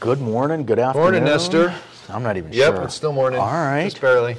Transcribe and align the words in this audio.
Good 0.00 0.20
morning, 0.20 0.64
good 0.64 0.78
afternoon. 0.78 1.02
Morning, 1.12 1.24
Nestor. 1.24 1.74
I'm 2.08 2.22
not 2.22 2.36
even 2.36 2.52
Yep, 2.52 2.74
sure. 2.74 2.84
it's 2.84 2.94
still 2.94 3.12
morning. 3.12 3.38
All 3.38 3.46
right. 3.52 3.84
Just 3.84 4.00
barely. 4.00 4.36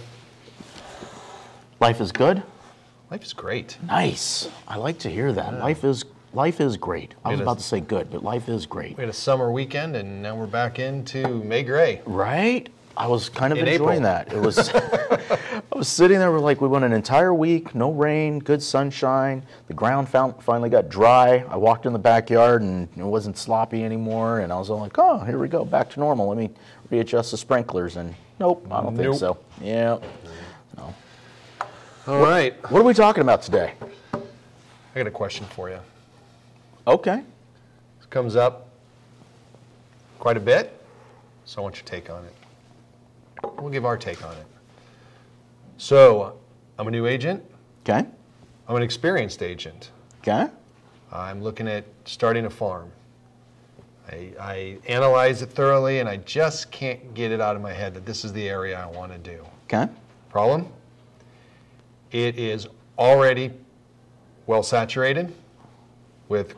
Life 1.80 2.02
is 2.02 2.12
good? 2.12 2.42
Life 3.12 3.24
is 3.24 3.34
great. 3.34 3.78
Nice. 3.86 4.50
I 4.68 4.78
like 4.78 4.98
to 5.00 5.10
hear 5.10 5.32
that. 5.34 5.60
Life 5.60 5.84
is 5.84 6.06
life 6.34 6.62
is 6.62 6.78
great. 6.78 7.14
I 7.26 7.30
was 7.30 7.40
is. 7.40 7.42
about 7.44 7.58
to 7.60 7.64
say 7.64 7.80
good, 7.80 8.10
but 8.10 8.24
life 8.24 8.50
is 8.50 8.66
great. 8.66 8.98
We 8.98 9.02
had 9.02 9.10
a 9.10 9.14
summer 9.14 9.52
weekend 9.52 9.96
and 9.96 10.22
now 10.24 10.36
we're 10.36 10.48
back 10.48 10.80
into 10.80 11.28
May 11.44 11.64
Gray. 11.64 12.02
Right? 12.06 12.70
I 12.98 13.08
was 13.08 13.30
kind 13.30 13.54
of 13.54 13.60
In 13.60 13.68
enjoying 13.68 14.04
April. 14.06 14.26
that. 14.28 14.34
It 14.34 14.40
was 14.40 14.70
was 15.82 15.88
sitting 15.88 16.20
there 16.20 16.32
we're 16.32 16.38
like 16.38 16.62
we 16.62 16.68
went 16.68 16.86
an 16.86 16.94
entire 16.94 17.34
week, 17.34 17.74
no 17.74 17.92
rain, 17.92 18.38
good 18.38 18.62
sunshine. 18.62 19.42
The 19.68 19.74
ground 19.74 20.08
finally 20.08 20.70
got 20.70 20.90
dry. 20.90 21.44
I 21.50 21.58
walked 21.58 21.88
in 21.88 21.94
the 21.94 21.98
backyard 21.98 22.62
and 22.62 22.88
it 22.96 23.04
wasn't 23.04 23.36
sloppy 23.36 23.84
anymore 23.84 24.42
and 24.42 24.54
I 24.54 24.60
was 24.60 24.70
all 24.70 24.80
like, 24.80 25.00
"Oh, 25.00 25.18
here 25.24 25.40
we 25.40 25.48
go, 25.48 25.66
back 25.66 25.90
to 25.90 26.00
normal. 26.00 26.28
Let 26.28 26.38
me 26.38 26.52
readjust 26.92 27.32
the 27.32 27.38
sprinklers." 27.38 27.98
And 27.98 28.14
nope, 28.40 28.68
I 28.70 28.84
don't 28.84 28.96
think 28.96 29.16
so. 29.16 29.40
Yeah. 29.60 29.98
All 32.06 32.20
right. 32.20 32.54
What 32.72 32.80
are 32.80 32.86
we 32.86 32.94
talking 32.94 33.24
about 33.24 33.42
today? 33.42 33.74
I 34.14 34.20
got 34.94 35.08
a 35.08 35.10
question 35.10 35.48
for 35.48 35.72
you. 35.72 35.80
Okay. 36.86 37.24
This 37.98 38.06
comes 38.12 38.36
up 38.36 38.68
quite 40.20 40.38
a 40.38 40.42
bit, 40.42 40.80
so 41.46 41.62
I 41.62 41.64
want 41.64 41.78
your 41.78 41.86
take 41.86 42.12
on 42.12 42.24
it. 42.24 42.34
We'll 43.60 43.72
give 43.72 43.86
our 43.86 43.98
take 43.98 44.24
on 44.24 44.36
it. 44.36 44.46
So, 45.82 46.38
I'm 46.78 46.88
a 46.88 46.92
new 46.92 47.08
agent. 47.08 47.44
Okay. 47.82 48.08
I'm 48.68 48.76
an 48.76 48.84
experienced 48.84 49.42
agent. 49.42 49.90
Okay. 50.20 50.48
I'm 51.12 51.42
looking 51.42 51.68
at 51.68 51.86
starting 52.06 52.46
a 52.46 52.52
farm. 52.52 52.92
I, 54.08 54.32
I 54.40 54.78
analyze 54.88 55.42
it 55.42 55.50
thoroughly 55.50 55.98
and 55.98 56.08
I 56.08 56.18
just 56.18 56.70
can't 56.70 57.16
get 57.16 57.32
it 57.32 57.42
out 57.42 57.56
of 57.56 57.64
my 57.64 57.74
head 57.74 57.96
that 57.96 58.06
this 58.06 58.24
is 58.24 58.32
the 58.32 58.48
area 58.48 58.80
I 58.80 58.86
want 58.96 59.12
to 59.12 59.18
do. 59.18 59.44
Okay. 59.64 59.92
Problem? 60.30 60.68
It 62.12 62.38
is 62.38 62.68
already 63.00 63.50
well 64.46 64.62
saturated 64.62 65.34
with 66.30 66.54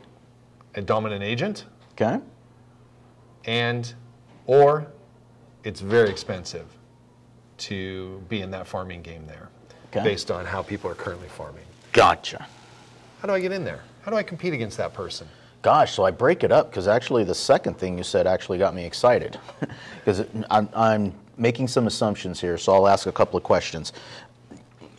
a 0.76 0.82
dominant 0.82 1.24
agent 1.24 1.64
Okay. 1.94 2.20
and 3.46 3.94
or 4.48 4.88
it's 5.64 5.80
very 5.80 6.10
expensive 6.10 6.66
to 7.64 8.22
be 8.30 8.42
in 8.42 8.52
that 8.52 8.68
farming 8.68 9.02
game 9.02 9.26
there 9.28 9.50
Okay. 9.88 10.04
based 10.04 10.32
on 10.32 10.46
how 10.46 10.62
people 10.64 10.90
are 10.90 10.96
currently 10.96 11.30
farming. 11.30 11.64
Gotcha. 11.92 12.48
How 13.22 13.28
do 13.28 13.34
I 13.34 13.40
get 13.40 13.52
in 13.52 13.64
there? 13.64 13.82
How 14.02 14.12
do 14.12 14.18
I 14.18 14.24
compete 14.24 14.54
against 14.54 14.78
that 14.78 14.94
person? 14.94 15.28
Gosh, 15.62 15.94
so 15.94 16.04
I 16.04 16.12
break 16.12 16.44
it 16.44 16.52
up 16.52 16.70
because 16.70 16.88
actually 16.88 17.24
the 17.24 17.36
second 17.36 17.78
thing 17.78 17.98
you 17.98 18.04
said 18.04 18.28
actually 18.28 18.58
got 18.58 18.74
me 18.76 18.84
excited 18.86 19.40
because 20.04 20.26
I'm, 20.50 20.68
I'm 20.76 21.14
making 21.38 21.68
some 21.70 21.88
assumptions 21.88 22.42
here, 22.42 22.58
so 22.58 22.74
I'll 22.74 22.88
ask 22.88 23.06
a 23.08 23.12
couple 23.12 23.38
of 23.38 23.44
questions. 23.44 23.94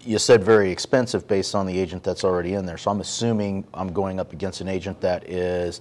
You 0.05 0.19
said 0.19 0.43
very 0.43 0.71
expensive 0.71 1.27
based 1.29 1.55
on 1.55 1.67
the 1.67 1.79
agent 1.79 2.03
that's 2.03 2.25
already 2.25 2.55
in 2.55 2.65
there, 2.65 2.79
so 2.79 2.91
I'm 2.91 3.01
assuming 3.01 3.67
I'm 3.75 3.93
going 3.93 4.21
up 4.21 4.33
against 4.33 4.61
an 4.61 4.69
agent 4.69 5.01
that 5.01 5.29
is 5.29 5.81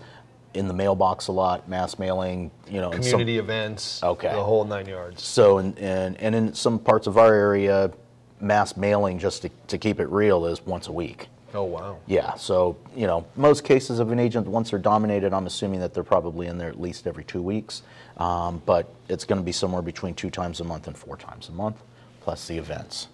in 0.54 0.68
the 0.68 0.74
mailbox 0.74 1.28
a 1.28 1.32
lot, 1.32 1.68
mass 1.68 1.98
mailing, 1.98 2.52
you 2.70 2.80
know, 2.82 2.92
and 2.92 3.04
some- 3.04 3.12
Community 3.14 3.38
events, 3.40 4.02
Okay. 4.04 4.32
the 4.32 4.44
whole 4.44 4.64
nine 4.66 4.86
yards. 4.86 5.24
so 5.24 5.58
in, 5.58 5.76
in, 5.78 6.16
and 6.18 6.36
in 6.36 6.54
some 6.54 6.78
parts 6.80 7.08
of 7.08 7.18
our 7.18 7.34
area, 7.34 7.92
mass 8.40 8.78
mailing 8.78 9.18
just 9.20 9.42
to, 9.44 9.50
to 9.68 9.78
keep 9.78 10.00
it 10.00 10.08
real 10.10 10.46
is 10.46 10.66
once 10.66 10.88
a 10.88 10.92
week. 10.92 11.28
Oh 11.56 11.64
wow. 11.64 11.98
Yeah, 12.08 12.34
so, 12.34 12.76
you 12.96 13.06
know, 13.06 13.26
most 13.36 13.64
cases 13.64 14.00
of 14.00 14.12
an 14.12 14.20
agent, 14.20 14.48
once 14.48 14.72
they're 14.72 14.80
dominated, 14.80 15.34
I'm 15.34 15.46
assuming 15.46 15.80
that 15.82 15.94
they're 15.94 16.04
probably 16.04 16.48
in 16.48 16.58
there 16.58 16.70
at 16.70 16.82
least 16.82 17.06
every 17.06 17.24
two 17.24 17.42
weeks. 17.44 17.84
Um, 18.18 18.62
but 18.66 18.94
it's 19.08 19.24
going 19.24 19.40
to 19.40 19.46
be 19.46 19.52
somewhere 19.52 19.82
between 19.84 20.14
two 20.16 20.30
times 20.32 20.60
a 20.60 20.64
month 20.64 20.88
and 20.88 20.98
four 20.98 21.16
times 21.18 21.50
a 21.50 21.52
month, 21.52 21.78
plus 22.22 22.48
the 22.48 22.58
events. 22.58 23.08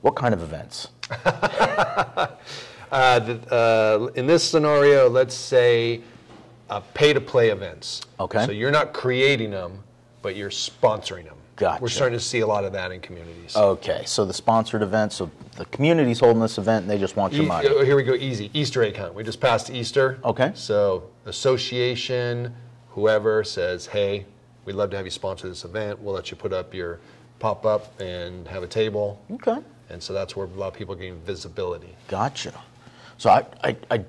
What 0.00 0.14
kind 0.14 0.32
of 0.34 0.42
events? 0.42 0.88
Uh, 2.90 3.18
the, 3.18 3.54
uh, 3.54 4.06
in 4.14 4.26
this 4.26 4.42
scenario, 4.48 5.08
let's 5.08 5.34
say 5.34 6.00
uh, 6.70 6.80
pay-to-play 6.94 7.50
events. 7.50 8.02
Okay. 8.18 8.44
So 8.46 8.52
you're 8.52 8.70
not 8.70 8.92
creating 8.92 9.50
them, 9.50 9.82
but 10.22 10.36
you're 10.36 10.50
sponsoring 10.50 11.24
them. 11.24 11.34
Gotcha. 11.56 11.82
We're 11.82 11.88
starting 11.88 12.16
to 12.16 12.24
see 12.24 12.38
a 12.40 12.46
lot 12.46 12.64
of 12.64 12.72
that 12.74 12.92
in 12.92 13.00
communities. 13.00 13.56
Okay, 13.56 14.02
so 14.06 14.24
the 14.24 14.32
sponsored 14.32 14.80
event, 14.80 15.12
so 15.12 15.28
the 15.56 15.64
community's 15.66 16.20
holding 16.20 16.40
this 16.40 16.56
event 16.56 16.82
and 16.82 16.90
they 16.90 16.98
just 16.98 17.16
want 17.16 17.32
your 17.32 17.42
E- 17.44 17.48
money. 17.48 17.68
here 17.84 17.96
we 17.96 18.04
go. 18.04 18.14
Easy. 18.14 18.48
Easter 18.54 18.84
egg 18.84 18.96
hunt. 18.96 19.12
We 19.12 19.24
just 19.24 19.40
passed 19.40 19.68
Easter. 19.68 20.20
Okay. 20.24 20.52
So 20.54 21.10
association, 21.26 22.54
whoever 22.90 23.42
says, 23.42 23.86
"Hey, 23.86 24.24
we'd 24.66 24.74
love 24.74 24.90
to 24.90 24.96
have 24.96 25.04
you 25.04 25.10
sponsor 25.10 25.48
this 25.48 25.64
event. 25.64 25.98
We'll 25.98 26.14
let 26.14 26.30
you 26.30 26.36
put 26.36 26.52
up 26.52 26.72
your 26.74 27.00
pop-up 27.40 28.00
and 28.00 28.46
have 28.46 28.62
a 28.62 28.68
table." 28.68 29.20
Okay. 29.32 29.56
And 29.90 30.00
so 30.00 30.12
that's 30.12 30.36
where 30.36 30.46
a 30.46 30.50
lot 30.50 30.68
of 30.68 30.74
people 30.74 30.94
gain 30.94 31.18
visibility. 31.26 31.96
Gotcha. 32.06 32.52
So 33.18 33.30
I, 33.30 33.44
I, 33.62 33.76
I, 33.90 34.04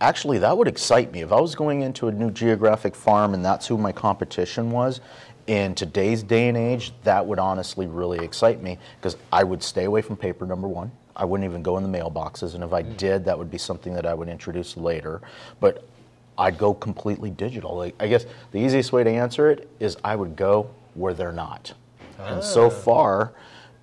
actually 0.00 0.38
that 0.38 0.56
would 0.56 0.68
excite 0.68 1.12
me 1.12 1.22
if 1.22 1.32
I 1.32 1.40
was 1.40 1.56
going 1.56 1.82
into 1.82 2.06
a 2.06 2.12
new 2.12 2.30
geographic 2.30 2.94
farm 2.94 3.34
and 3.34 3.44
that's 3.44 3.66
who 3.66 3.76
my 3.76 3.92
competition 3.92 4.70
was. 4.70 5.00
In 5.48 5.74
today's 5.74 6.22
day 6.22 6.48
and 6.48 6.56
age, 6.56 6.92
that 7.04 7.26
would 7.26 7.38
honestly 7.38 7.86
really 7.86 8.22
excite 8.24 8.62
me 8.62 8.78
because 9.00 9.16
I 9.32 9.44
would 9.44 9.62
stay 9.62 9.84
away 9.84 10.02
from 10.02 10.16
paper. 10.16 10.46
Number 10.46 10.68
one, 10.68 10.92
I 11.16 11.24
wouldn't 11.24 11.48
even 11.48 11.62
go 11.62 11.78
in 11.78 11.90
the 11.90 11.98
mailboxes, 11.98 12.54
and 12.54 12.62
if 12.62 12.74
I 12.74 12.82
mm. 12.82 12.96
did, 12.98 13.24
that 13.24 13.38
would 13.38 13.50
be 13.50 13.56
something 13.56 13.94
that 13.94 14.04
I 14.04 14.12
would 14.12 14.28
introduce 14.28 14.76
later. 14.76 15.22
But 15.58 15.88
I'd 16.36 16.58
go 16.58 16.74
completely 16.74 17.30
digital. 17.30 17.74
Like, 17.74 17.94
I 17.98 18.08
guess 18.08 18.26
the 18.52 18.58
easiest 18.58 18.92
way 18.92 19.04
to 19.04 19.10
answer 19.10 19.50
it 19.50 19.70
is 19.80 19.96
I 20.04 20.16
would 20.16 20.36
go 20.36 20.68
where 20.92 21.14
they're 21.14 21.32
not. 21.32 21.72
And 22.18 22.44
so 22.44 22.66
ah. 22.66 22.70
far, 22.70 23.32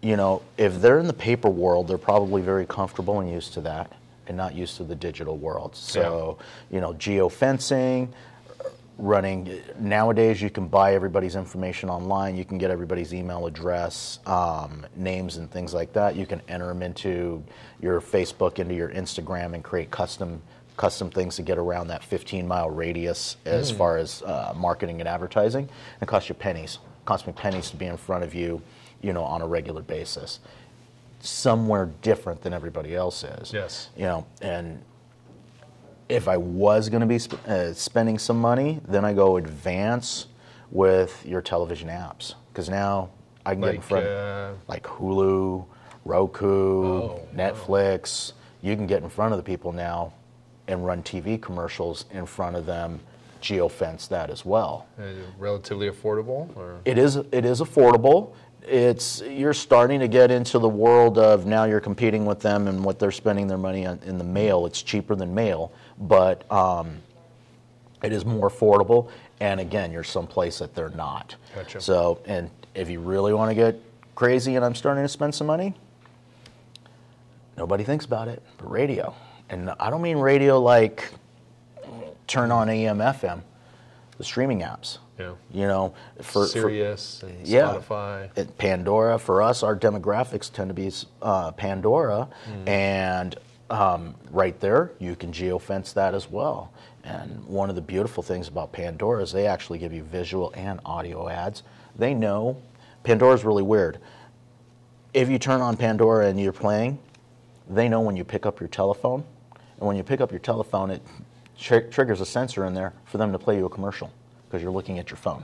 you 0.04 0.18
know, 0.18 0.44
if 0.58 0.80
they're 0.80 1.00
in 1.00 1.08
the 1.08 1.14
paper 1.14 1.50
world, 1.50 1.88
they're 1.88 1.98
probably 1.98 2.44
very 2.44 2.68
comfortable 2.68 3.20
and 3.22 3.30
used 3.30 3.54
to 3.54 3.62
that 3.62 3.92
and 4.28 4.38
not 4.38 4.56
used 4.56 4.78
to 4.78 4.84
the 4.84 4.96
digital 4.96 5.38
world. 5.38 5.76
So, 5.76 6.38
you 6.72 6.82
know, 6.82 6.94
geofencing, 6.94 8.10
running 8.98 9.62
nowadays 9.78 10.42
you 10.42 10.50
can 10.50 10.68
buy 10.68 10.94
everybody's 10.94 11.36
information 11.36 11.90
online. 11.90 12.36
You 12.36 12.46
can 12.46 12.58
get 12.58 12.72
everybody's 12.72 13.14
email 13.14 13.46
address 13.46 14.20
um, 14.26 14.86
names 14.96 15.38
and 15.38 15.52
things 15.52 15.74
like 15.74 15.92
that. 15.94 16.16
You 16.16 16.26
can 16.26 16.42
enter 16.48 16.68
them 16.68 16.82
into 16.82 17.44
your 17.82 18.00
facebook 18.00 18.60
into 18.60 18.74
your 18.74 18.90
instagram 18.90 19.54
and 19.54 19.64
create 19.64 19.92
custom 19.92 20.42
custom 20.78 21.10
things 21.10 21.36
to 21.38 21.42
get 21.42 21.58
around 21.58 21.88
that 21.88 22.04
15 22.04 22.48
mile 22.48 22.70
radius 22.70 23.38
as 23.46 23.72
far 23.72 23.98
as 23.98 24.22
uh, 24.24 24.54
marketing 24.56 25.00
and 25.00 25.08
advertising. 25.08 25.70
It 26.02 26.08
costs 26.08 26.28
you 26.28 26.36
pennies. 26.36 26.80
It 27.02 27.06
costs 27.06 27.28
me 27.28 27.34
pennies 27.34 27.70
to 27.72 27.78
be 27.78 27.86
in 27.86 27.98
front 27.98 28.24
of 28.24 28.34
you 28.34 28.62
you 29.02 29.14
know 29.14 29.24
on 29.24 29.42
a 29.42 29.48
regular 29.48 29.82
basis 29.82 30.40
somewhere 31.26 31.90
different 32.02 32.42
than 32.42 32.54
everybody 32.54 32.96
else 32.96 33.24
is 33.24 33.52
Yes. 33.52 33.90
you 33.98 34.04
know 34.06 34.26
and 34.42 34.82
if 36.08 36.28
I 36.28 36.38
was 36.38 36.90
going 36.90 37.02
to 37.02 37.08
be 37.08 37.18
sp- 37.18 37.42
uh, 37.48 37.74
spending 37.74 38.20
some 38.20 38.40
money, 38.40 38.80
then 38.88 39.04
I 39.04 39.12
go 39.14 39.38
advance 39.38 40.28
with 40.70 41.26
your 41.26 41.42
television 41.42 41.90
apps 41.90 42.36
because 42.54 42.70
now 42.70 43.10
I 43.44 43.54
can 43.54 43.62
get 43.62 43.70
in 43.72 43.76
Like, 43.78 43.84
front 43.84 44.06
uh, 44.06 44.52
like 44.68 44.84
Hulu, 44.84 45.66
Roku, 46.06 46.86
Oh. 46.86 47.20
Netflix. 47.36 48.34
You 48.62 48.76
can 48.76 48.86
get 48.86 49.02
in 49.02 49.10
front 49.10 49.34
of 49.34 49.38
the 49.40 49.44
people 49.44 49.72
now 49.72 50.14
and 50.68 50.86
run 50.86 51.02
TV 51.02 51.42
commercials 51.42 52.06
in 52.12 52.28
front 52.28 52.56
of 52.56 52.68
them, 52.68 53.00
geofence 53.42 54.08
that 54.10 54.30
as 54.30 54.46
well. 54.46 54.86
uh, 55.00 55.04
relatively 55.40 55.90
affordable, 55.90 56.56
or 56.56 56.76
It 56.86 57.00
is 57.00 57.16
it 57.16 57.46
is 57.46 57.62
affordable. 57.62 58.34
It's 58.64 59.22
you're 59.22 59.54
starting 59.54 60.00
to 60.00 60.08
get 60.08 60.32
into 60.32 60.58
the 60.58 60.70
world 60.70 61.18
of 61.20 61.46
now 61.46 61.66
you're 61.66 61.80
competing 61.80 62.26
with 62.26 62.40
them 62.40 62.68
and 62.68 62.84
what 62.84 62.98
they're 62.98 63.12
spending 63.12 63.48
their 63.48 63.58
money 63.58 63.86
on 63.86 64.00
in 64.06 64.18
the 64.18 64.24
mail. 64.24 64.66
It's 64.66 64.82
cheaper 64.82 65.16
than 65.16 65.36
mail, 65.36 65.72
but 66.00 66.52
um, 66.52 66.98
it 68.04 68.12
is 68.12 68.26
more 68.26 68.50
affordable. 68.50 69.10
And 69.40 69.60
again, 69.60 69.92
you're 69.92 70.04
someplace 70.04 70.60
that 70.60 70.74
they're 70.74 70.90
not. 70.90 71.36
Gotcha. 71.54 71.82
So, 71.82 72.20
and 72.26 72.50
if 72.74 72.90
you 72.90 73.00
really 73.00 73.34
want 73.34 73.52
to 73.52 73.56
get 73.56 73.80
crazy, 74.16 74.56
and 74.56 74.66
I'm 74.66 74.76
starting 74.76 75.04
to 75.04 75.10
spend 75.10 75.36
some 75.36 75.48
money, 75.48 75.76
nobody 77.58 77.84
thinks 77.84 78.06
about 78.06 78.28
it, 78.28 78.42
but 78.58 78.72
radio. 78.72 79.14
And 79.50 79.70
I 79.80 79.90
don't 79.90 80.02
mean 80.02 80.18
radio 80.18 80.60
like 80.60 81.12
turn 82.28 82.52
on 82.52 82.70
AM, 82.70 82.98
FM, 83.00 83.42
the 84.18 84.24
streaming 84.24 84.62
apps. 84.62 84.98
Yeah. 85.18 85.34
You 85.52 85.68
know, 85.68 85.94
for, 86.18 86.24
for 86.44 86.48
Sirius 86.48 87.24
and 87.24 87.48
yeah. 87.48 87.74
Spotify. 87.88 88.38
It- 88.38 88.58
Pandora 88.58 89.18
for 89.18 89.42
us, 89.42 89.64
our 89.64 89.76
demographics 89.78 90.52
tend 90.52 90.70
to 90.70 90.74
be 90.74 90.92
uh, 91.22 91.52
Pandora, 91.54 92.28
Mm-hmm. 92.50 92.68
and 92.70 93.36
um, 93.70 94.14
right 94.30 94.60
there 94.60 94.92
you 95.00 95.16
can 95.16 95.32
geofence 95.32 95.94
that 95.94 96.14
as 96.14 96.30
well. 96.30 96.72
And 97.04 97.46
one 97.46 97.70
of 97.70 97.76
the 97.76 97.82
beautiful 97.82 98.22
things 98.24 98.48
about 98.48 98.72
Pandora 98.72 99.22
is 99.24 99.32
they 99.32 99.48
actually 99.48 99.80
give 99.80 99.94
you 99.94 100.04
visual 100.04 100.52
and 100.56 100.80
audio 100.86 101.30
ads. 101.30 101.64
They 101.96 102.14
know 102.14 102.58
Pandora's 103.04 103.44
really 103.46 103.64
weird. 103.64 104.00
If 105.14 105.30
you 105.30 105.40
turn 105.40 105.62
on 105.62 105.78
Pandora 105.78 106.28
and 106.28 106.40
you're 106.40 106.52
playing, 106.52 107.00
they 107.70 107.88
know 107.88 108.02
when 108.02 108.16
you 108.18 108.24
pick 108.24 108.46
up 108.46 108.60
your 108.60 108.70
telephone, 108.70 109.24
and 109.78 109.88
when 109.88 109.96
you 109.96 110.04
pick 110.04 110.20
up 110.20 110.32
your 110.32 110.40
telephone, 110.40 110.92
it 110.92 111.02
tr- 111.58 111.80
triggers 111.92 112.22
a 112.22 112.26
sensor 112.26 112.66
in 112.66 112.74
there 112.74 112.94
for 113.06 113.18
them 113.18 113.32
to 113.32 113.40
play 113.40 113.56
you 113.58 113.66
a 113.66 113.70
commercial 113.70 114.12
because 114.56 114.64
you're 114.64 114.72
looking 114.72 115.00
at 115.00 115.10
your 115.10 115.18
phone. 115.18 115.44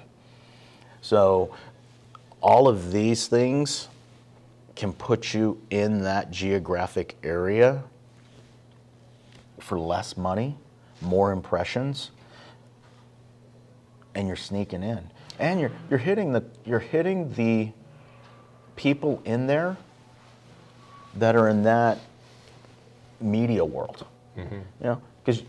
So 1.02 1.54
all 2.40 2.70
of 2.70 2.94
these 2.94 3.28
things 3.28 3.90
can 4.74 4.94
put 4.94 5.34
you 5.34 5.62
in 5.70 6.04
that 6.04 6.32
geographic 6.32 7.18
area 7.22 7.84
for 9.60 9.78
less 9.78 10.16
money, 10.16 10.56
more 11.02 11.34
impressions, 11.34 12.12
and 14.16 14.28
you're 14.28 14.38
sneaking 14.38 14.82
in. 14.82 15.12
And 15.40 15.60
you're, 15.60 15.74
you're 15.90 16.00
hitting 16.00 16.32
the 16.32 16.46
you're 16.66 16.80
hitting 16.80 17.34
the 17.34 17.72
people 18.78 19.22
in 19.26 19.46
there 19.46 19.76
that 21.16 21.36
are 21.36 21.50
in 21.50 21.64
that 21.64 22.00
media 23.20 23.66
world. 23.66 24.06
Mm-hmm. 24.38 24.56
You 24.56 24.64
know, 24.80 25.02
because 25.26 25.44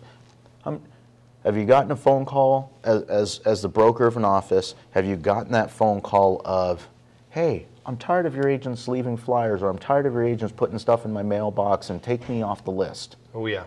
have 1.44 1.56
you 1.56 1.64
gotten 1.64 1.90
a 1.90 1.96
phone 1.96 2.24
call 2.24 2.72
as, 2.84 3.02
as, 3.04 3.40
as 3.44 3.62
the 3.62 3.68
broker 3.68 4.06
of 4.06 4.16
an 4.16 4.24
office? 4.24 4.74
Have 4.92 5.04
you 5.06 5.16
gotten 5.16 5.52
that 5.52 5.70
phone 5.70 6.00
call 6.00 6.40
of, 6.44 6.88
hey, 7.30 7.66
I'm 7.84 7.96
tired 7.96 8.26
of 8.26 8.34
your 8.36 8.48
agents 8.48 8.86
leaving 8.86 9.16
flyers, 9.16 9.62
or 9.62 9.68
I'm 9.68 9.78
tired 9.78 10.06
of 10.06 10.12
your 10.12 10.22
agents 10.24 10.54
putting 10.56 10.78
stuff 10.78 11.04
in 11.04 11.12
my 11.12 11.22
mailbox 11.22 11.90
and 11.90 12.00
take 12.00 12.28
me 12.28 12.42
off 12.42 12.64
the 12.64 12.70
list? 12.70 13.16
Oh 13.34 13.46
yeah. 13.46 13.64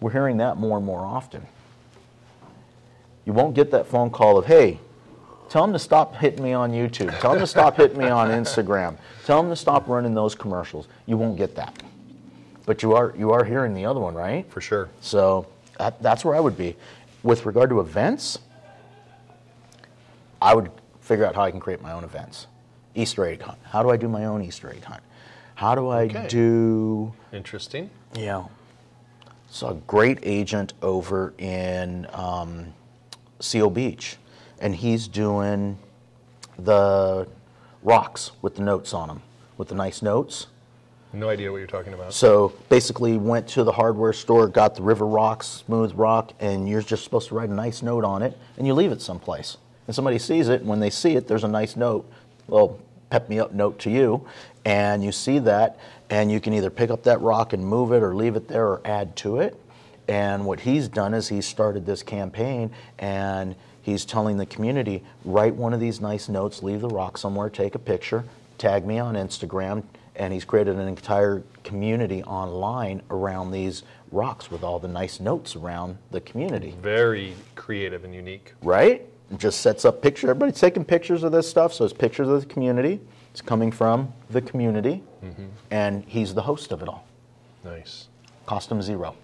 We're 0.00 0.10
hearing 0.10 0.36
that 0.38 0.56
more 0.56 0.76
and 0.76 0.84
more 0.84 1.04
often. 1.04 1.46
You 3.24 3.32
won't 3.32 3.54
get 3.54 3.70
that 3.70 3.86
phone 3.86 4.10
call 4.10 4.38
of, 4.38 4.46
hey, 4.46 4.80
tell 5.48 5.62
them 5.62 5.72
to 5.72 5.78
stop 5.78 6.16
hitting 6.16 6.42
me 6.42 6.52
on 6.52 6.72
YouTube. 6.72 7.18
Tell 7.20 7.32
them 7.32 7.40
to 7.40 7.46
stop 7.46 7.76
hitting 7.76 7.98
me 7.98 8.06
on 8.06 8.30
Instagram. 8.30 8.96
Tell 9.24 9.42
them 9.42 9.50
to 9.50 9.56
stop 9.56 9.88
running 9.88 10.14
those 10.14 10.34
commercials. 10.34 10.88
You 11.06 11.16
won't 11.16 11.36
get 11.36 11.54
that. 11.54 11.82
But 12.66 12.82
you 12.82 12.94
are 12.94 13.14
you 13.16 13.30
are 13.30 13.44
hearing 13.44 13.74
the 13.74 13.84
other 13.86 14.00
one, 14.00 14.14
right? 14.14 14.48
For 14.50 14.60
sure. 14.60 14.88
So 15.00 15.46
that, 15.78 16.00
that's 16.02 16.24
where 16.24 16.34
I 16.34 16.40
would 16.40 16.56
be. 16.56 16.76
With 17.22 17.46
regard 17.46 17.70
to 17.70 17.80
events, 17.80 18.38
I 20.40 20.54
would 20.54 20.70
figure 21.00 21.24
out 21.26 21.34
how 21.34 21.42
I 21.42 21.50
can 21.50 21.60
create 21.60 21.80
my 21.82 21.92
own 21.92 22.04
events. 22.04 22.46
Easter 22.94 23.24
egg 23.26 23.42
hunt. 23.42 23.58
How 23.64 23.82
do 23.82 23.90
I 23.90 23.96
do 23.96 24.08
my 24.08 24.24
own 24.24 24.42
Easter 24.42 24.70
egg 24.70 24.84
hunt? 24.84 25.02
How 25.54 25.74
do 25.74 25.88
I 25.88 26.02
Okay. 26.04 26.26
do 26.28 27.12
Interesting. 27.32 27.90
you 28.14 28.26
know, 28.26 28.50
saw 29.48 29.70
a 29.70 29.74
great 29.74 30.18
agent 30.22 30.74
over 30.82 31.32
in 31.38 32.06
um, 32.12 32.72
Seal 33.40 33.70
Beach, 33.70 34.16
and 34.60 34.74
he's 34.76 35.08
doing 35.08 35.78
the 36.58 37.26
rocks 37.82 38.32
with 38.42 38.56
the 38.56 38.62
notes 38.62 38.92
on 38.94 39.08
them, 39.08 39.22
with 39.56 39.68
the 39.68 39.74
nice 39.74 40.02
notes. 40.02 40.46
No 41.12 41.28
idea 41.28 41.50
what 41.50 41.58
you're 41.58 41.66
talking 41.66 41.94
about. 41.94 42.12
So 42.12 42.52
basically, 42.68 43.16
went 43.16 43.48
to 43.48 43.64
the 43.64 43.72
hardware 43.72 44.12
store, 44.12 44.48
got 44.48 44.74
the 44.74 44.82
River 44.82 45.06
Rocks 45.06 45.46
smooth 45.46 45.92
rock, 45.94 46.32
and 46.40 46.68
you're 46.68 46.82
just 46.82 47.04
supposed 47.04 47.28
to 47.28 47.34
write 47.34 47.48
a 47.48 47.54
nice 47.54 47.82
note 47.82 48.04
on 48.04 48.22
it, 48.22 48.36
and 48.58 48.66
you 48.66 48.74
leave 48.74 48.92
it 48.92 49.00
someplace. 49.00 49.56
And 49.86 49.94
somebody 49.94 50.18
sees 50.18 50.48
it, 50.48 50.60
and 50.60 50.68
when 50.68 50.80
they 50.80 50.90
see 50.90 51.16
it, 51.16 51.28
there's 51.28 51.44
a 51.44 51.48
nice 51.48 51.76
note, 51.76 52.10
well, 52.48 52.78
pep 53.08 53.28
me 53.28 53.38
up 53.38 53.52
note 53.52 53.78
to 53.80 53.90
you, 53.90 54.26
and 54.64 55.02
you 55.02 55.12
see 55.12 55.38
that, 55.38 55.78
and 56.10 56.30
you 56.30 56.40
can 56.40 56.52
either 56.52 56.70
pick 56.70 56.90
up 56.90 57.04
that 57.04 57.20
rock 57.20 57.52
and 57.52 57.64
move 57.64 57.92
it, 57.92 58.02
or 58.02 58.14
leave 58.14 58.36
it 58.36 58.48
there, 58.48 58.66
or 58.66 58.80
add 58.84 59.16
to 59.16 59.38
it. 59.38 59.58
And 60.08 60.44
what 60.44 60.60
he's 60.60 60.88
done 60.88 61.14
is 61.14 61.28
he 61.28 61.40
started 61.40 61.86
this 61.86 62.02
campaign, 62.02 62.70
and 62.98 63.54
he's 63.80 64.04
telling 64.04 64.36
the 64.36 64.46
community, 64.46 65.02
write 65.24 65.54
one 65.54 65.72
of 65.72 65.80
these 65.80 66.00
nice 66.00 66.28
notes, 66.28 66.62
leave 66.62 66.80
the 66.80 66.88
rock 66.88 67.16
somewhere, 67.16 67.48
take 67.48 67.74
a 67.74 67.78
picture, 67.78 68.24
tag 68.58 68.84
me 68.84 68.98
on 68.98 69.14
Instagram, 69.14 69.84
and 70.18 70.32
he's 70.32 70.44
created 70.44 70.76
an 70.76 70.88
entire 70.88 71.42
community 71.64 72.22
online 72.24 73.02
around 73.10 73.50
these 73.50 73.82
rocks 74.12 74.50
with 74.50 74.62
all 74.62 74.78
the 74.78 74.88
nice 74.88 75.20
notes 75.20 75.56
around 75.56 75.98
the 76.10 76.20
community. 76.20 76.74
Very 76.80 77.34
creative 77.54 78.04
and 78.04 78.14
unique. 78.14 78.54
Right? 78.62 79.06
Just 79.36 79.60
sets 79.60 79.84
up 79.84 80.02
pictures. 80.02 80.30
Everybody's 80.30 80.60
taking 80.60 80.84
pictures 80.84 81.22
of 81.22 81.32
this 81.32 81.48
stuff, 81.48 81.72
so 81.72 81.84
it's 81.84 81.92
pictures 81.92 82.28
of 82.28 82.40
the 82.40 82.46
community. 82.46 83.00
It's 83.32 83.40
coming 83.40 83.72
from 83.72 84.12
the 84.30 84.40
community, 84.40 85.02
mm-hmm. 85.22 85.46
and 85.70 86.04
he's 86.04 86.32
the 86.32 86.42
host 86.42 86.72
of 86.72 86.80
it 86.80 86.88
all. 86.88 87.06
Nice. 87.64 88.08
Cost 88.46 88.70
him 88.70 88.80
zero. 88.80 89.14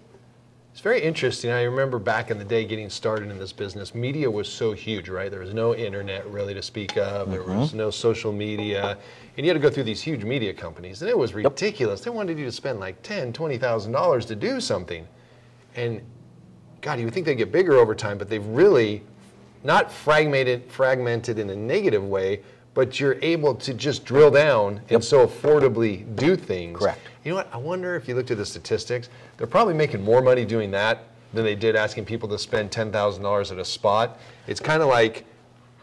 It's 0.73 0.81
very 0.81 1.03
interesting. 1.03 1.51
I 1.51 1.61
remember 1.61 1.99
back 1.99 2.31
in 2.31 2.39
the 2.39 2.43
day 2.43 2.65
getting 2.65 2.89
started 2.89 3.29
in 3.29 3.37
this 3.37 3.53
business, 3.53 3.93
media 3.93 4.29
was 4.29 4.49
so 4.49 4.71
huge, 4.71 5.07
right? 5.07 5.29
There 5.29 5.41
was 5.41 5.53
no 5.53 5.75
internet 5.75 6.27
really 6.27 6.55
to 6.55 6.63
speak 6.63 6.97
of, 6.97 7.29
there 7.29 7.43
was 7.43 7.69
mm-hmm. 7.69 7.77
no 7.77 7.91
social 7.91 8.33
media, 8.33 8.97
and 9.37 9.45
you 9.45 9.51
had 9.51 9.53
to 9.53 9.59
go 9.59 9.69
through 9.69 9.83
these 9.83 10.01
huge 10.01 10.23
media 10.23 10.51
companies, 10.51 11.03
and 11.03 11.11
it 11.11 11.17
was 11.17 11.35
ridiculous. 11.35 12.01
They 12.01 12.09
wanted 12.09 12.39
you 12.39 12.45
to 12.45 12.51
spend 12.51 12.79
like 12.79 12.99
ten, 13.03 13.31
twenty 13.31 13.59
thousand 13.59 13.91
dollars 13.91 14.25
to 14.25 14.35
do 14.35 14.59
something. 14.59 15.07
And 15.75 16.01
God, 16.81 16.97
you 16.97 17.05
would 17.05 17.13
think 17.13 17.27
they'd 17.27 17.35
get 17.35 17.51
bigger 17.51 17.73
over 17.73 17.93
time, 17.93 18.17
but 18.17 18.27
they've 18.27 18.45
really 18.47 19.03
not 19.63 19.91
fragmented 19.91 20.71
fragmented 20.71 21.37
in 21.37 21.51
a 21.51 21.55
negative 21.55 22.03
way, 22.03 22.41
but 22.73 22.99
you're 22.99 23.17
able 23.21 23.53
to 23.55 23.73
just 23.73 24.05
drill 24.05 24.31
down 24.31 24.81
and 24.89 25.03
so 25.03 25.27
affordably 25.27 26.15
do 26.15 26.35
things. 26.35 26.79
Correct. 26.79 26.99
You 27.23 27.31
know 27.31 27.37
what? 27.37 27.49
I 27.53 27.57
wonder 27.57 27.95
if 27.95 28.07
you 28.07 28.15
looked 28.15 28.31
at 28.31 28.37
the 28.37 28.45
statistics, 28.45 29.09
they're 29.37 29.47
probably 29.47 29.73
making 29.73 30.03
more 30.03 30.21
money 30.21 30.45
doing 30.45 30.71
that 30.71 31.05
than 31.33 31.43
they 31.43 31.55
did 31.55 31.75
asking 31.75 32.05
people 32.05 32.29
to 32.29 32.37
spend 32.37 32.71
ten 32.71 32.91
thousand 32.91 33.23
dollars 33.23 33.51
at 33.51 33.57
a 33.57 33.65
spot. 33.65 34.19
It's 34.47 34.59
kind 34.59 34.81
of 34.81 34.89
like 34.89 35.25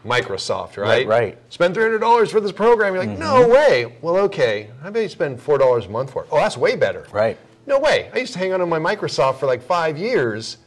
Microsoft, 0.05 0.77
right? 0.77 1.05
Right, 1.05 1.07
right. 1.07 1.37
Spend 1.49 1.73
three 1.73 1.83
hundred 1.83 1.99
dollars 1.99 2.31
for 2.31 2.39
this 2.39 2.51
program. 2.51 2.93
You're 2.93 3.05
like, 3.05 3.17
no 3.17 3.43
mm-hmm. 3.43 3.51
way. 3.51 3.95
Well, 4.01 4.17
okay. 4.17 4.69
How 4.81 4.89
about 4.89 5.01
you 5.01 5.09
spend 5.09 5.41
four 5.41 5.57
dollars 5.57 5.85
a 5.85 5.89
month 5.89 6.11
for 6.11 6.23
it? 6.23 6.29
Oh, 6.31 6.37
that's 6.37 6.57
way 6.57 6.75
better. 6.75 7.05
Right. 7.11 7.37
No 7.67 7.79
way. 7.79 8.09
I 8.13 8.17
used 8.17 8.33
to 8.33 8.39
hang 8.39 8.53
on 8.53 8.67
my 8.67 8.79
Microsoft 8.79 9.39
for 9.39 9.45
like 9.45 9.61
five 9.61 9.97
years. 9.97 10.57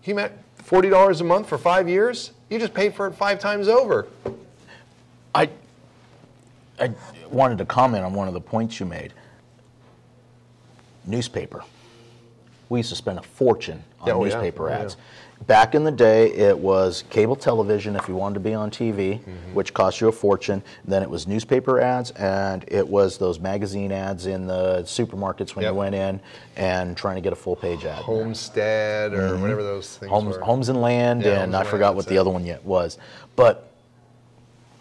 He 0.00 0.12
met 0.12 0.38
forty 0.54 0.88
dollars 0.88 1.20
a 1.20 1.24
month 1.24 1.48
for 1.48 1.58
five 1.58 1.88
years. 1.88 2.32
You 2.48 2.58
just 2.58 2.74
paid 2.74 2.94
for 2.94 3.06
it 3.08 3.12
five 3.12 3.40
times 3.40 3.68
over. 3.68 4.06
I, 5.34 5.50
I 6.78 6.90
wanted 7.30 7.58
to 7.58 7.64
comment 7.64 8.04
on 8.04 8.12
one 8.14 8.28
of 8.28 8.34
the 8.34 8.40
points 8.40 8.78
you 8.80 8.86
made. 8.86 9.12
Newspaper. 11.06 11.62
We 12.68 12.80
used 12.80 12.90
to 12.90 12.96
spend 12.96 13.18
a 13.18 13.22
fortune 13.22 13.82
on 14.00 14.10
Oh, 14.10 14.24
yeah. 14.24 14.34
newspaper 14.34 14.68
yeah. 14.68 14.78
ads. 14.80 14.96
Back 15.46 15.74
in 15.74 15.84
the 15.84 15.90
day, 15.92 16.32
it 16.32 16.58
was 16.58 17.04
cable 17.10 17.36
television 17.36 17.94
if 17.94 18.08
you 18.08 18.16
wanted 18.16 18.34
to 18.34 18.40
be 18.40 18.54
on 18.54 18.70
TV, 18.70 19.20
Mm-hmm. 19.20 19.54
which 19.54 19.72
cost 19.74 20.00
you 20.00 20.08
a 20.08 20.12
fortune. 20.12 20.62
Then 20.84 21.02
it 21.02 21.10
was 21.10 21.26
newspaper 21.28 21.78
ads, 21.78 22.10
and 22.12 22.64
it 22.68 22.88
was 22.88 23.18
those 23.18 23.38
magazine 23.38 23.92
ads 23.92 24.26
in 24.26 24.46
the 24.46 24.80
supermarkets 24.84 25.54
when 25.54 25.62
Yep. 25.64 25.72
you 25.72 25.78
went 25.78 25.94
in 25.94 26.20
and 26.56 26.96
trying 26.96 27.16
to 27.16 27.20
get 27.20 27.32
a 27.32 27.36
full 27.36 27.54
page 27.54 27.84
ad. 27.84 27.96
Homestead 28.02 29.12
or 29.12 29.36
whatever 29.36 29.62
those 29.62 29.98
things 29.98 30.10
Homes, 30.10 30.36
were. 30.38 30.42
Homes 30.42 30.68
and 30.70 30.80
Land, 30.80 31.22
Yeah, 31.22 31.42
and 31.42 31.54
I 31.54 31.62
forgot 31.64 31.94
what 31.94 32.06
the 32.06 32.16
other 32.18 32.30
one 32.30 32.44
yet 32.46 32.64
was. 32.64 32.96
But 33.36 33.65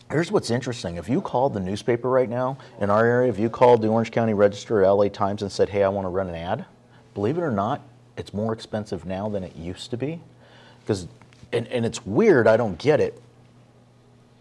here's 0.10 0.32
what's 0.32 0.50
interesting: 0.50 0.98
if 0.98 1.10
you 1.10 1.22
called 1.22 1.54
the 1.54 1.60
newspaper 1.60 2.10
right 2.10 2.30
now 2.30 2.58
in 2.80 2.90
our 2.90 3.06
area, 3.06 3.30
if 3.30 3.40
you 3.40 3.50
called 3.50 3.82
the 3.82 3.88
Orange 3.88 4.12
County 4.12 4.34
Register 4.34 4.84
or 4.84 4.92
LA 4.92 5.10
Times 5.10 5.42
and 5.42 5.52
said, 5.52 5.70
"Hey, 5.70 5.84
I 5.84 5.90
want 5.90 6.06
to 6.06 6.10
run 6.10 6.30
an 6.30 6.36
ad," 6.36 6.66
believe 7.14 7.38
it 7.38 7.42
or 7.42 7.52
not, 7.52 7.82
it's 8.18 8.34
more 8.34 8.54
expensive 8.54 9.06
now 9.06 9.30
than 9.30 9.44
it 9.44 9.56
used 9.56 9.92
to 9.92 9.98
be. 9.98 10.22
Because, 10.82 11.08
and, 11.52 11.68
and 11.68 11.86
it's 11.86 12.06
weird. 12.06 12.48
I 12.48 12.58
don't 12.58 12.78
get 12.78 13.00
it. 13.00 13.22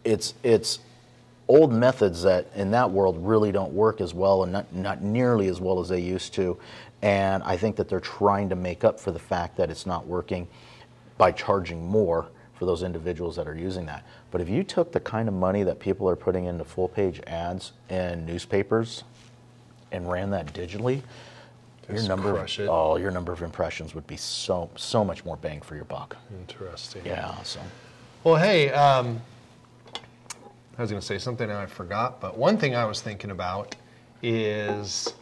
It's 0.05 0.35
it's 0.43 0.81
old 1.49 1.73
methods 1.73 2.23
that 2.23 2.47
in 2.55 2.71
that 2.71 2.91
world 2.91 3.17
really 3.21 3.53
don't 3.53 3.73
work 3.73 4.01
as 4.01 4.15
well 4.15 4.45
and 4.45 4.53
not, 4.53 4.75
not 4.75 5.03
nearly 5.03 5.49
as 5.49 5.61
well 5.61 5.81
as 5.81 5.89
they 5.89 6.01
used 6.01 6.33
to. 6.35 6.59
And 7.03 7.43
I 7.43 7.57
think 7.57 7.77
that 7.77 7.89
they're 7.89 8.01
trying 8.01 8.49
to 8.49 8.57
make 8.57 8.83
up 8.83 8.99
for 8.99 9.11
the 9.11 9.19
fact 9.19 9.57
that 9.59 9.71
it's 9.71 9.85
not 9.85 10.07
working 10.07 10.49
by 11.19 11.33
charging 11.33 11.87
more 11.87 12.29
for 12.55 12.65
those 12.67 12.83
individuals 12.83 13.37
that 13.37 13.49
are 13.49 13.57
using 13.57 13.87
that. 13.87 14.05
But 14.31 14.41
if 14.41 14.49
you 14.49 14.63
took 14.63 14.93
the 14.93 15.01
kind 15.01 15.29
of 15.29 15.35
money 15.35 15.63
that 15.65 15.81
people 15.81 16.09
are 16.09 16.17
putting 16.17 16.45
into 16.45 16.65
full 16.65 16.89
page 16.89 17.21
ads 17.27 17.73
in 17.89 18.25
newspapers 18.27 19.05
and 19.93 20.11
ran 20.11 20.31
that 20.31 20.53
digitally, 20.53 21.03
your 21.93 22.03
number 22.05 22.39
of, 22.39 22.51
oh, 22.61 22.97
your 22.97 23.11
number 23.11 23.33
of 23.33 23.43
impressions 23.43 23.95
would 23.95 24.07
be 24.07 24.17
so 24.17 24.71
so 24.77 25.05
much 25.05 25.25
more 25.25 25.37
bang 25.37 25.61
for 25.61 25.75
your 25.75 25.85
buck. 25.85 26.17
Interesting. 26.41 27.03
Yeah, 27.05 27.35
so 27.43 27.61
Well, 28.23 28.37
hey, 28.37 28.71
um, 28.71 29.21
I 30.79 30.83
was 30.83 30.91
going 30.91 31.01
to 31.01 31.07
say 31.07 31.19
something 31.19 31.49
and 31.49 31.59
I 31.59 31.67
forgot, 31.67 32.21
but 32.21 32.39
one 32.39 32.57
thing 32.57 32.75
I 32.75 32.85
was 32.87 33.01
thinking 33.01 33.31
about 33.31 33.77
is, 34.23 35.13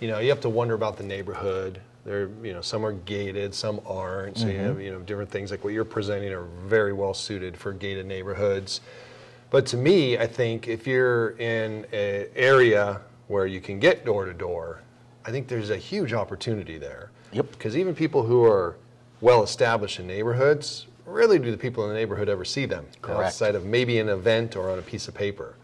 you 0.00 0.08
know, 0.08 0.20
you 0.20 0.30
have 0.30 0.40
to 0.42 0.48
wonder 0.48 0.74
about 0.74 0.96
the 0.96 1.02
neighborhood. 1.02 1.80
There, 2.04 2.28
you 2.42 2.52
know, 2.52 2.60
some 2.60 2.84
are 2.84 2.92
gated, 2.92 3.54
some 3.54 3.80
aren't. 3.86 4.36
So 4.38 4.46
you 4.46 4.52
mm-hmm. 4.52 4.64
have, 4.64 4.80
you 4.80 4.92
know, 4.92 5.00
different 5.00 5.30
things 5.30 5.50
like 5.50 5.64
what 5.64 5.72
you're 5.72 5.84
presenting 5.86 6.32
are 6.32 6.44
very 6.66 6.92
well 6.92 7.14
suited 7.14 7.56
for 7.56 7.72
gated 7.72 8.06
neighborhoods. 8.06 8.82
But 9.50 9.66
to 9.66 9.76
me, 9.76 10.18
I 10.18 10.26
think 10.26 10.68
if 10.68 10.86
you're 10.86 11.30
in 11.38 11.86
an 11.92 12.26
area 12.36 13.00
where 13.28 13.46
you 13.46 13.60
can 13.60 13.78
get 13.78 14.04
door 14.04 14.26
to 14.26 14.34
door, 14.34 14.82
I 15.24 15.30
think 15.30 15.48
there's 15.48 15.70
a 15.70 15.76
huge 15.76 16.12
opportunity 16.12 16.76
there. 16.76 17.10
Yep. 17.32 17.52
Because 17.52 17.76
even 17.76 17.94
people 17.94 18.22
who 18.22 18.44
are 18.44 18.76
well 19.20 19.42
established 19.42 19.98
in 19.98 20.06
neighborhoods, 20.06 20.86
rarely 21.06 21.38
do 21.38 21.50
the 21.50 21.56
people 21.56 21.84
in 21.84 21.88
the 21.88 21.94
neighborhood 21.94 22.28
ever 22.28 22.44
see 22.44 22.66
them 22.66 22.86
Correct. 23.00 23.26
outside 23.28 23.54
of 23.54 23.64
maybe 23.64 23.98
an 23.98 24.08
event 24.08 24.56
or 24.56 24.70
on 24.70 24.78
a 24.78 24.82
piece 24.82 25.08
of 25.08 25.14
paper. 25.14 25.54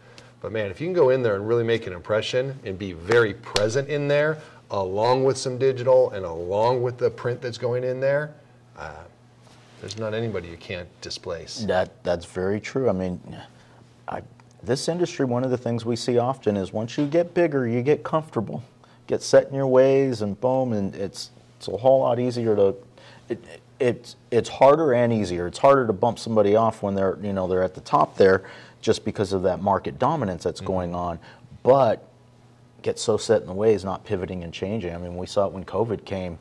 But 0.41 0.51
man, 0.51 0.71
if 0.71 0.81
you 0.81 0.87
can 0.87 0.93
go 0.93 1.09
in 1.09 1.21
there 1.21 1.35
and 1.35 1.47
really 1.47 1.63
make 1.63 1.85
an 1.85 1.93
impression 1.93 2.59
and 2.65 2.77
be 2.77 2.93
very 2.93 3.35
present 3.35 3.89
in 3.89 4.07
there, 4.07 4.39
along 4.71 5.23
with 5.23 5.37
some 5.37 5.57
digital 5.57 6.09
and 6.11 6.25
along 6.25 6.81
with 6.81 6.97
the 6.97 7.09
print 7.09 7.41
that's 7.41 7.57
going 7.57 7.83
in 7.83 7.99
there, 7.99 8.33
uh, 8.77 9.03
there's 9.81 9.97
not 9.97 10.13
anybody 10.13 10.47
you 10.47 10.57
can't 10.57 10.87
displace. 11.01 11.65
That 11.65 12.03
that's 12.03 12.25
very 12.25 12.59
true. 12.59 12.89
I 12.89 12.93
mean, 12.93 13.19
I, 14.07 14.21
this 14.63 14.87
industry, 14.87 15.25
one 15.25 15.43
of 15.43 15.51
the 15.51 15.57
things 15.57 15.85
we 15.85 15.95
see 15.95 16.17
often 16.17 16.55
is 16.55 16.71
once 16.71 16.97
you 16.97 17.05
get 17.05 17.33
bigger, 17.33 17.67
you 17.67 17.81
get 17.81 18.03
comfortable, 18.03 18.63
get 19.07 19.21
set 19.21 19.47
in 19.47 19.53
your 19.55 19.67
ways, 19.67 20.21
and 20.21 20.39
boom, 20.39 20.73
and 20.73 20.95
it's 20.95 21.31
it's 21.57 21.67
a 21.67 21.77
whole 21.77 22.01
lot 22.01 22.19
easier 22.19 22.55
to. 22.55 22.75
It, 23.29 23.43
it's 23.79 24.15
it's 24.29 24.47
harder 24.47 24.93
and 24.93 25.11
easier. 25.11 25.47
It's 25.47 25.57
harder 25.57 25.87
to 25.87 25.93
bump 25.93 26.19
somebody 26.19 26.55
off 26.55 26.83
when 26.83 26.93
they're 26.93 27.17
you 27.21 27.33
know 27.33 27.47
they're 27.47 27.63
at 27.63 27.73
the 27.73 27.81
top 27.81 28.15
there, 28.15 28.43
just 28.81 29.03
because 29.03 29.33
of 29.33 29.41
that 29.43 29.63
market 29.63 29.97
dominance 29.97 30.43
that's 30.43 30.61
going 30.61 30.93
on. 30.93 31.17
But 31.63 32.07
get 32.81 32.99
so 32.99 33.17
set 33.17 33.41
in 33.41 33.47
the 33.47 33.53
ways, 33.53 33.83
not 33.83 34.05
pivoting 34.05 34.43
and 34.43 34.53
changing. 34.53 34.93
I 34.93 34.97
mean, 34.97 35.15
we 35.15 35.27
saw 35.27 35.45
it 35.47 35.53
when 35.53 35.63
COVID 35.63 36.05
came. 36.05 36.37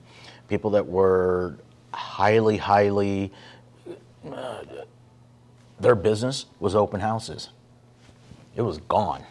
People 0.49 0.70
that 0.70 0.87
were 0.87 1.56
highly, 1.92 2.56
highly, 2.56 3.32
uh, 4.30 4.62
their 5.78 5.94
business 5.94 6.47
was 6.59 6.75
open 6.75 7.00
houses. 7.00 7.50
It 8.56 8.62
was 8.62 8.78
gone. 8.78 9.25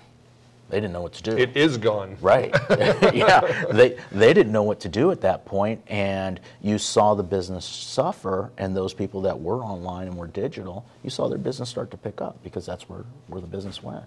They 0.70 0.78
didn't 0.80 0.94
know 0.94 1.02
what 1.02 1.14
to 1.14 1.24
do. 1.24 1.36
It 1.36 1.58
is 1.58 1.78
gone. 1.78 2.16
Right. 2.22 2.54
yeah. 3.14 3.66
They 3.72 3.98
they 4.12 4.34
didn't 4.34 4.52
know 4.52 4.64
what 4.64 4.80
to 4.82 4.90
do 4.90 5.12
at 5.12 5.22
that 5.22 5.46
point, 5.46 5.82
and 5.88 6.40
you 6.62 6.78
saw 6.78 7.16
the 7.16 7.24
business 7.24 7.66
suffer. 7.66 8.52
And 8.58 8.78
those 8.78 8.94
people 8.94 9.22
that 9.22 9.40
were 9.40 9.64
online 9.64 10.08
and 10.08 10.16
were 10.16 10.28
digital, 10.28 10.86
you 11.04 11.10
saw 11.10 11.28
their 11.28 11.40
business 11.40 11.70
start 11.70 11.90
to 11.92 11.98
pick 11.98 12.22
up 12.22 12.42
because 12.44 12.66
that's 12.66 12.88
where 12.88 13.04
where 13.28 13.42
the 13.42 13.48
business 13.48 13.82
went. 13.82 14.06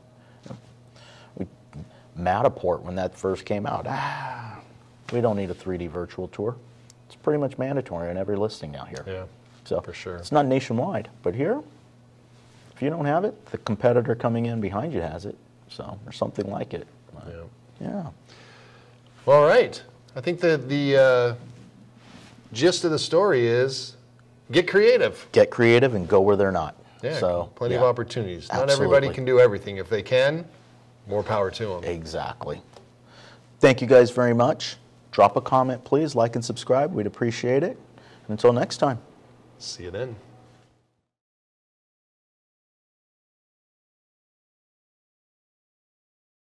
Matterport 2.19 2.83
when 2.83 2.95
that 2.97 3.17
first 3.17 3.45
came 3.45 3.67
out, 3.67 3.87
ah, 3.89 4.59
we 5.13 5.21
don't 5.21 5.37
need 5.37 5.51
a 5.51 5.55
3D 5.55 5.89
virtual 5.89 6.29
tour. 6.29 6.57
It's 7.07 7.17
pretty 7.17 7.39
much 7.39 7.59
mandatory 7.59 8.11
on 8.11 8.17
every 8.17 8.37
listing 8.37 8.77
out 8.77 8.89
here. 8.89 9.05
Yeah, 9.07 9.25
So 9.65 9.81
for 9.81 9.93
sure. 9.93 10.17
It's 10.17 10.33
not 10.33 10.47
nationwide, 10.47 11.09
but 11.23 11.35
here, 11.35 11.61
if 12.75 12.83
you 12.83 12.91
don't 12.91 13.05
have 13.05 13.25
it, 13.25 13.47
the 13.47 13.59
competitor 13.59 14.15
coming 14.15 14.47
in 14.47 14.61
behind 14.61 14.93
you 14.93 15.01
has 15.01 15.27
it. 15.27 15.37
So 15.69 15.99
or 16.07 16.13
something 16.13 16.51
like 16.51 16.75
it. 16.75 16.87
Yeah. 17.27 17.33
Yeah. 17.81 18.07
All 19.27 19.45
right. 19.45 19.83
I 20.15 20.21
think 20.21 20.41
that 20.41 20.69
the 20.69 20.97
uh, 20.97 21.35
gist 22.53 22.85
of 22.85 22.91
the 22.91 22.99
story 22.99 23.47
is 23.47 23.97
get 24.51 24.69
creative. 24.69 25.27
Get 25.33 25.51
creative 25.51 25.95
and 25.95 26.07
go 26.07 26.21
where 26.21 26.37
they're 26.37 26.53
not. 26.53 26.77
Yeah, 27.03 27.19
So 27.19 27.51
plenty 27.55 27.75
of 27.75 27.81
yeah, 27.81 27.87
opportunities. 27.87 28.49
Not 28.53 28.71
everybody 28.71 29.09
can 29.09 29.25
do 29.25 29.41
everything. 29.41 29.79
If 29.79 29.89
they 29.89 30.03
can, 30.03 30.45
more 31.07 31.23
power 31.23 31.51
to 31.51 31.67
them. 31.67 31.85
Exactly. 31.85 32.63
Thank 33.61 33.81
you 33.81 33.87
guys 33.87 34.11
very 34.11 34.35
much. 34.35 34.77
Drop 35.11 35.37
a 35.37 35.41
comment, 35.41 35.85
please. 35.85 36.15
Like 36.15 36.35
and 36.37 36.45
subscribe. 36.45 36.93
We'd 36.93 37.07
appreciate 37.07 37.63
it. 37.63 37.79
Until 38.29 38.53
next 38.53 38.79
time. 38.79 38.99
See 39.59 39.85
you 39.85 39.91
then. 39.91 40.17